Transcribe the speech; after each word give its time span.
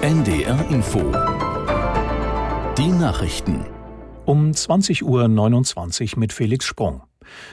NDR 0.00 0.70
Info. 0.70 1.00
Die 2.76 2.88
Nachrichten. 2.88 3.64
Um 4.24 4.50
20.29 4.50 6.12
Uhr 6.14 6.18
mit 6.18 6.32
Felix 6.32 6.66
Sprung. 6.66 7.02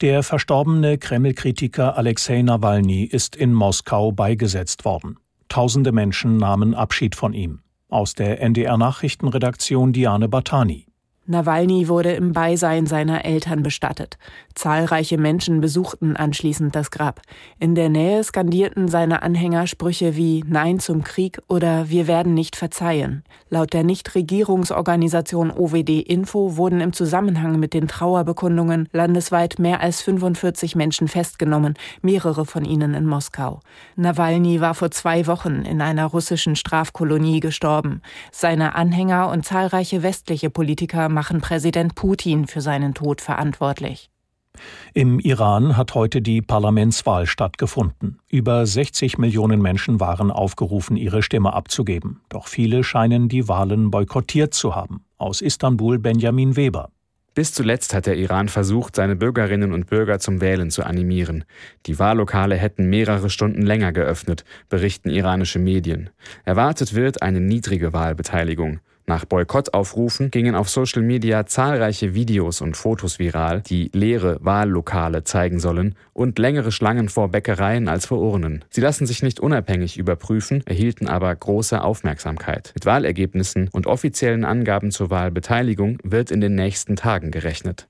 Der 0.00 0.22
verstorbene 0.22 0.98
Kreml-Kritiker 0.98 1.96
Alexei 1.96 2.42
Nawalny 2.42 3.04
ist 3.04 3.36
in 3.36 3.52
Moskau 3.52 4.12
beigesetzt 4.12 4.84
worden. 4.84 5.18
Tausende 5.48 5.92
Menschen 5.92 6.36
nahmen 6.36 6.74
Abschied 6.74 7.14
von 7.14 7.32
ihm. 7.32 7.60
Aus 7.88 8.14
der 8.14 8.40
NDR 8.40 8.76
Nachrichtenredaktion 8.76 9.92
Diane 9.92 10.28
Batani. 10.28 10.86
Nawalny 11.26 11.86
wurde 11.86 12.12
im 12.14 12.32
Beisein 12.32 12.86
seiner 12.86 13.24
Eltern 13.24 13.62
bestattet. 13.62 14.18
Zahlreiche 14.56 15.18
Menschen 15.18 15.60
besuchten 15.60 16.16
anschließend 16.16 16.74
das 16.74 16.90
Grab. 16.90 17.22
In 17.60 17.76
der 17.76 17.88
Nähe 17.88 18.24
skandierten 18.24 18.88
seine 18.88 19.22
Anhänger 19.22 19.68
Sprüche 19.68 20.16
wie 20.16 20.42
Nein 20.48 20.80
zum 20.80 21.04
Krieg 21.04 21.38
oder 21.46 21.88
Wir 21.88 22.08
werden 22.08 22.34
nicht 22.34 22.56
verzeihen. 22.56 23.22
Laut 23.50 23.72
der 23.72 23.84
Nichtregierungsorganisation 23.84 25.52
OWD 25.52 25.90
Info 26.00 26.56
wurden 26.56 26.80
im 26.80 26.92
Zusammenhang 26.92 27.60
mit 27.60 27.72
den 27.72 27.86
Trauerbekundungen 27.86 28.88
landesweit 28.92 29.60
mehr 29.60 29.80
als 29.80 30.02
45 30.02 30.74
Menschen 30.74 31.06
festgenommen, 31.06 31.74
mehrere 32.02 32.44
von 32.46 32.64
ihnen 32.64 32.94
in 32.94 33.06
Moskau. 33.06 33.60
Nawalny 33.94 34.60
war 34.60 34.74
vor 34.74 34.90
zwei 34.90 35.28
Wochen 35.28 35.62
in 35.62 35.82
einer 35.82 36.06
russischen 36.06 36.56
Strafkolonie 36.56 37.38
gestorben. 37.38 38.02
Seine 38.32 38.74
Anhänger 38.74 39.30
und 39.30 39.44
zahlreiche 39.44 40.02
westliche 40.02 40.50
Politiker 40.50 41.11
machen 41.12 41.40
Präsident 41.40 41.94
Putin 41.94 42.46
für 42.46 42.60
seinen 42.60 42.94
Tod 42.94 43.20
verantwortlich. 43.20 44.10
Im 44.92 45.18
Iran 45.18 45.76
hat 45.76 45.94
heute 45.94 46.20
die 46.20 46.42
Parlamentswahl 46.42 47.26
stattgefunden. 47.26 48.18
Über 48.28 48.66
60 48.66 49.18
Millionen 49.18 49.62
Menschen 49.62 50.00
waren 50.00 50.30
aufgerufen, 50.30 50.96
ihre 50.96 51.22
Stimme 51.22 51.54
abzugeben. 51.54 52.20
Doch 52.28 52.46
viele 52.46 52.84
scheinen 52.84 53.28
die 53.28 53.48
Wahlen 53.48 53.90
boykottiert 53.90 54.52
zu 54.52 54.74
haben. 54.74 55.04
Aus 55.16 55.40
Istanbul 55.40 55.98
Benjamin 55.98 56.56
Weber. 56.56 56.90
Bis 57.34 57.54
zuletzt 57.54 57.94
hat 57.94 58.04
der 58.04 58.18
Iran 58.18 58.50
versucht, 58.50 58.94
seine 58.96 59.16
Bürgerinnen 59.16 59.72
und 59.72 59.86
Bürger 59.86 60.18
zum 60.18 60.42
Wählen 60.42 60.70
zu 60.70 60.84
animieren. 60.84 61.44
Die 61.86 61.98
Wahllokale 61.98 62.56
hätten 62.56 62.90
mehrere 62.90 63.30
Stunden 63.30 63.62
länger 63.62 63.92
geöffnet, 63.92 64.44
berichten 64.68 65.08
iranische 65.08 65.58
Medien. 65.58 66.10
Erwartet 66.44 66.92
wird 66.92 67.22
eine 67.22 67.40
niedrige 67.40 67.94
Wahlbeteiligung. 67.94 68.80
Nach 69.06 69.24
Boykottaufrufen 69.24 70.30
gingen 70.30 70.54
auf 70.54 70.68
Social 70.68 71.02
Media 71.02 71.46
zahlreiche 71.46 72.14
Videos 72.14 72.60
und 72.60 72.76
Fotos 72.76 73.18
viral, 73.18 73.62
die 73.62 73.90
leere 73.92 74.38
Wahllokale 74.40 75.24
zeigen 75.24 75.58
sollen 75.58 75.94
und 76.12 76.38
längere 76.38 76.72
Schlangen 76.72 77.08
vor 77.08 77.28
Bäckereien 77.28 77.88
als 77.88 78.06
vor 78.06 78.20
Urnen. 78.20 78.64
Sie 78.70 78.80
lassen 78.80 79.06
sich 79.06 79.22
nicht 79.22 79.40
unabhängig 79.40 79.98
überprüfen, 79.98 80.62
erhielten 80.66 81.08
aber 81.08 81.34
große 81.34 81.82
Aufmerksamkeit. 81.82 82.72
Mit 82.74 82.86
Wahlergebnissen 82.86 83.68
und 83.72 83.86
offiziellen 83.86 84.44
Angaben 84.44 84.90
zur 84.90 85.10
Wahlbeteiligung 85.10 85.98
wird 86.02 86.30
in 86.30 86.40
den 86.40 86.54
nächsten 86.54 86.96
Tagen 86.96 87.30
gerechnet. 87.30 87.88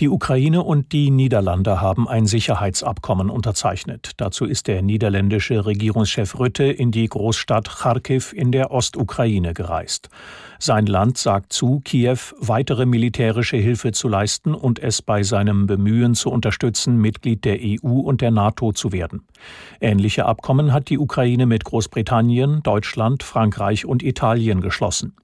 Die 0.00 0.08
Ukraine 0.08 0.62
und 0.62 0.92
die 0.92 1.10
Niederlande 1.10 1.80
haben 1.80 2.06
ein 2.06 2.26
Sicherheitsabkommen 2.26 3.30
unterzeichnet. 3.30 4.12
Dazu 4.16 4.44
ist 4.44 4.68
der 4.68 4.80
niederländische 4.80 5.66
Regierungschef 5.66 6.38
Rütte 6.38 6.64
in 6.64 6.92
die 6.92 7.08
Großstadt 7.08 7.68
Kharkiv 7.68 8.32
in 8.32 8.52
der 8.52 8.70
Ostukraine 8.70 9.54
gereist. 9.54 10.08
Sein 10.60 10.86
Land 10.86 11.18
sagt 11.18 11.52
zu, 11.52 11.80
Kiew 11.84 12.18
weitere 12.38 12.86
militärische 12.86 13.56
Hilfe 13.56 13.90
zu 13.90 14.06
leisten 14.06 14.54
und 14.54 14.78
es 14.78 15.02
bei 15.02 15.24
seinem 15.24 15.66
Bemühen 15.66 16.14
zu 16.14 16.30
unterstützen, 16.30 16.98
Mitglied 16.98 17.44
der 17.44 17.58
EU 17.60 17.98
und 18.00 18.20
der 18.20 18.30
NATO 18.30 18.72
zu 18.72 18.92
werden. 18.92 19.26
Ähnliche 19.80 20.26
Abkommen 20.26 20.72
hat 20.72 20.90
die 20.90 20.98
Ukraine 20.98 21.46
mit 21.46 21.64
Großbritannien, 21.64 22.62
Deutschland, 22.62 23.24
Frankreich 23.24 23.84
und 23.84 24.04
Italien 24.04 24.60
geschlossen. 24.60 25.16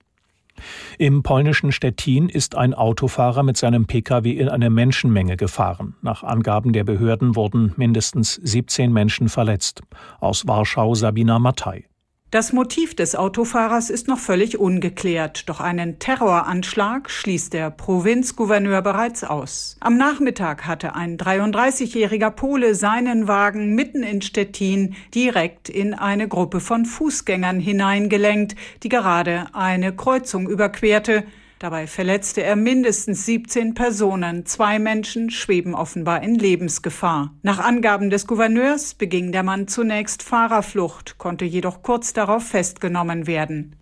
Im 0.98 1.22
polnischen 1.22 1.72
Stettin 1.72 2.28
ist 2.28 2.56
ein 2.56 2.74
Autofahrer 2.74 3.42
mit 3.42 3.56
seinem 3.56 3.86
Pkw 3.86 4.30
in 4.30 4.48
eine 4.48 4.70
Menschenmenge 4.70 5.36
gefahren. 5.36 5.94
Nach 6.02 6.22
Angaben 6.22 6.72
der 6.72 6.84
Behörden 6.84 7.36
wurden 7.36 7.72
mindestens 7.76 8.34
17 8.34 8.92
Menschen 8.92 9.28
verletzt. 9.28 9.82
Aus 10.20 10.46
Warschau 10.46 10.94
Sabina 10.94 11.38
Mattei. 11.38 11.86
Das 12.34 12.52
Motiv 12.52 12.96
des 12.96 13.14
Autofahrers 13.14 13.90
ist 13.90 14.08
noch 14.08 14.18
völlig 14.18 14.58
ungeklärt, 14.58 15.48
doch 15.48 15.60
einen 15.60 16.00
Terroranschlag 16.00 17.08
schließt 17.08 17.52
der 17.52 17.70
Provinzgouverneur 17.70 18.82
bereits 18.82 19.22
aus. 19.22 19.76
Am 19.78 19.96
Nachmittag 19.96 20.66
hatte 20.66 20.96
ein 20.96 21.16
33-jähriger 21.16 22.32
Pole 22.32 22.74
seinen 22.74 23.28
Wagen 23.28 23.76
mitten 23.76 24.02
in 24.02 24.20
Stettin 24.20 24.96
direkt 25.14 25.68
in 25.68 25.94
eine 25.94 26.26
Gruppe 26.26 26.58
von 26.58 26.86
Fußgängern 26.86 27.60
hineingelenkt, 27.60 28.56
die 28.82 28.88
gerade 28.88 29.46
eine 29.52 29.94
Kreuzung 29.94 30.48
überquerte. 30.48 31.22
Dabei 31.58 31.86
verletzte 31.86 32.42
er 32.42 32.56
mindestens 32.56 33.26
17 33.26 33.74
Personen. 33.74 34.44
Zwei 34.44 34.78
Menschen 34.78 35.30
schweben 35.30 35.74
offenbar 35.74 36.22
in 36.22 36.34
Lebensgefahr. 36.34 37.32
Nach 37.42 37.58
Angaben 37.58 38.10
des 38.10 38.26
Gouverneurs 38.26 38.94
beging 38.94 39.32
der 39.32 39.42
Mann 39.42 39.68
zunächst 39.68 40.22
Fahrerflucht, 40.22 41.16
konnte 41.18 41.44
jedoch 41.44 41.82
kurz 41.82 42.12
darauf 42.12 42.44
festgenommen 42.46 43.26
werden. 43.26 43.76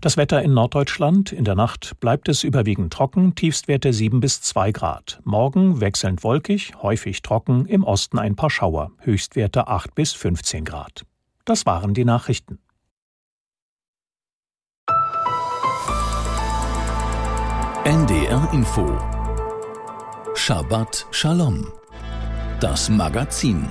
Das 0.00 0.16
Wetter 0.16 0.42
in 0.42 0.54
Norddeutschland. 0.54 1.32
In 1.32 1.44
der 1.44 1.54
Nacht 1.54 2.00
bleibt 2.00 2.28
es 2.28 2.44
überwiegend 2.44 2.92
trocken, 2.92 3.34
Tiefstwerte 3.34 3.92
7 3.92 4.20
bis 4.20 4.40
2 4.42 4.72
Grad. 4.72 5.20
Morgen 5.24 5.80
wechselnd 5.80 6.24
wolkig, 6.24 6.72
häufig 6.82 7.22
trocken, 7.22 7.66
im 7.66 7.84
Osten 7.84 8.18
ein 8.18 8.36
paar 8.36 8.50
Schauer, 8.50 8.90
Höchstwerte 8.98 9.68
8 9.68 9.94
bis 9.94 10.12
15 10.12 10.64
Grad. 10.64 11.04
Das 11.44 11.66
waren 11.66 11.94
die 11.94 12.04
Nachrichten. 12.04 12.58
NDR 18.02 18.50
Info 18.52 18.98
Shabbat 20.34 21.06
Shalom 21.12 21.68
Das 22.58 22.88
Magazin 22.88 23.68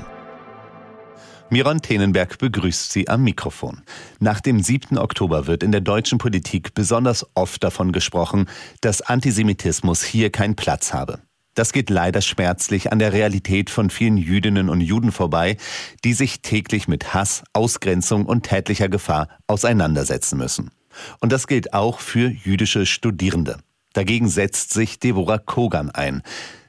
Miron 1.49 1.81
Tenenberg 1.81 2.37
begrüßt 2.37 2.93
Sie 2.93 3.09
am 3.09 3.25
Mikrofon. 3.25 3.81
Nach 4.19 4.39
dem 4.39 4.61
7. 4.61 4.97
Oktober 4.97 5.47
wird 5.47 5.63
in 5.63 5.73
der 5.73 5.81
deutschen 5.81 6.17
Politik 6.17 6.73
besonders 6.73 7.25
oft 7.33 7.61
davon 7.61 7.91
gesprochen, 7.91 8.45
dass 8.79 9.01
Antisemitismus 9.01 10.01
hier 10.01 10.29
keinen 10.29 10.55
Platz 10.55 10.93
habe. 10.93 11.19
Das 11.53 11.73
geht 11.73 11.89
leider 11.89 12.21
schmerzlich 12.21 12.89
an 12.93 12.99
der 12.99 13.11
Realität 13.11 13.69
von 13.69 13.89
vielen 13.89 14.15
Jüdinnen 14.15 14.69
und 14.69 14.79
Juden 14.79 15.11
vorbei, 15.11 15.57
die 16.05 16.13
sich 16.13 16.41
täglich 16.41 16.87
mit 16.87 17.13
Hass, 17.13 17.43
Ausgrenzung 17.51 18.25
und 18.25 18.43
tätlicher 18.43 18.87
Gefahr 18.87 19.27
auseinandersetzen 19.47 20.37
müssen. 20.37 20.71
Und 21.19 21.33
das 21.33 21.47
gilt 21.47 21.73
auch 21.73 21.99
für 21.99 22.29
jüdische 22.29 22.85
Studierende. 22.85 23.57
Dagegen 23.93 24.29
setzt 24.29 24.73
sich 24.73 24.99
Deborah 24.99 25.37
Kogan 25.37 25.89
ein. 25.89 26.21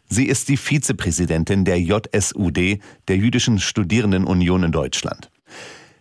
Sie 0.08 0.26
ist 0.26 0.48
die 0.48 0.56
Vizepräsidentin 0.56 1.64
der 1.64 1.80
JSUD, 1.80 2.80
der 3.08 3.16
Jüdischen 3.16 3.58
Studierendenunion 3.58 4.64
in 4.64 4.72
Deutschland. 4.72 5.30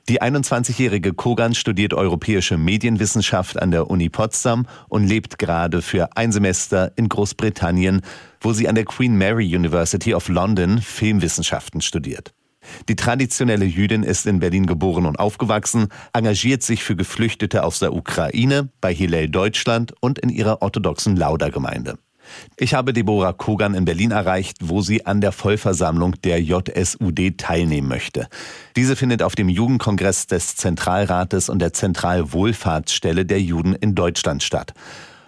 Die 0.09 0.21
21-jährige 0.21 1.13
Kogan 1.13 1.53
studiert 1.55 1.93
europäische 1.93 2.57
Medienwissenschaft 2.57 3.61
an 3.61 3.71
der 3.71 3.89
Uni 3.89 4.09
Potsdam 4.09 4.67
und 4.89 5.07
lebt 5.07 5.37
gerade 5.37 5.81
für 5.81 6.17
ein 6.17 6.31
Semester 6.31 6.91
in 6.97 7.07
Großbritannien, 7.07 8.01
wo 8.41 8.51
sie 8.51 8.67
an 8.67 8.75
der 8.75 8.85
Queen 8.85 9.15
Mary 9.15 9.55
University 9.55 10.13
of 10.13 10.27
London 10.27 10.81
Filmwissenschaften 10.81 11.81
studiert. 11.81 12.33
Die 12.89 12.95
traditionelle 12.95 13.65
Jüdin 13.65 14.03
ist 14.03 14.25
in 14.25 14.39
Berlin 14.39 14.65
geboren 14.65 15.05
und 15.05 15.19
aufgewachsen, 15.19 15.87
engagiert 16.13 16.63
sich 16.63 16.83
für 16.83 16.95
Geflüchtete 16.95 17.63
aus 17.63 17.79
der 17.79 17.93
Ukraine, 17.93 18.69
bei 18.81 18.93
Hillel 18.93 19.29
Deutschland 19.29 19.93
und 19.99 20.19
in 20.19 20.29
ihrer 20.29 20.61
orthodoxen 20.61 21.15
Lauda-Gemeinde. 21.15 21.97
Ich 22.57 22.73
habe 22.73 22.93
Deborah 22.93 23.33
Kogan 23.33 23.73
in 23.73 23.85
Berlin 23.85 24.11
erreicht, 24.11 24.57
wo 24.61 24.81
sie 24.81 25.05
an 25.05 25.21
der 25.21 25.31
Vollversammlung 25.31 26.15
der 26.21 26.41
JSUD 26.41 27.37
teilnehmen 27.37 27.87
möchte. 27.87 28.27
Diese 28.75 28.95
findet 28.95 29.23
auf 29.23 29.35
dem 29.35 29.49
Jugendkongress 29.49 30.27
des 30.27 30.55
Zentralrates 30.55 31.49
und 31.49 31.59
der 31.59 31.73
Zentralwohlfahrtsstelle 31.73 33.25
der 33.25 33.41
Juden 33.41 33.73
in 33.73 33.95
Deutschland 33.95 34.43
statt. 34.43 34.73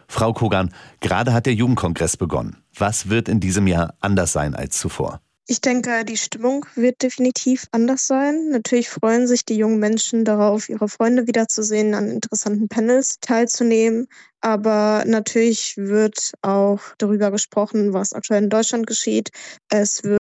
Frau 0.08 0.34
Kogan, 0.34 0.70
gerade 1.00 1.34
hat 1.34 1.46
der 1.46 1.56
Jugendkongress 1.56 2.18
begonnen. 2.18 2.58
Was 2.78 3.10
wird 3.10 3.28
in 3.28 3.40
diesem 3.40 3.68
Jahr 3.68 3.96
anders 4.00 4.34
sein 4.34 4.56
als 4.56 4.78
zuvor? 4.78 5.20
Ich 5.48 5.60
denke, 5.60 6.06
die 6.06 6.16
Stimmung 6.18 6.66
wird 6.76 7.02
definitiv 7.02 7.68
anders 7.72 8.08
sein. 8.08 8.50
Natürlich 8.50 8.90
freuen 8.90 9.28
sich 9.28 9.44
die 9.46 9.58
jungen 9.58 9.78
Menschen 9.80 10.24
darauf, 10.24 10.70
ihre 10.70 10.88
Freunde 10.88 11.28
wiederzusehen, 11.28 11.94
an 11.96 12.10
interessanten 12.10 12.70
Panels 12.70 13.18
teilzunehmen. 13.20 14.08
Aber 14.42 15.04
natürlich 15.06 15.76
wird 15.78 16.32
auch 16.42 16.80
darüber 16.98 17.30
gesprochen, 17.32 17.94
was 17.94 18.14
aktuell 18.14 18.44
in 18.44 18.50
Deutschland 18.50 18.88
geschieht. 18.88 19.32
Es 19.70 20.04
wird 20.04 20.20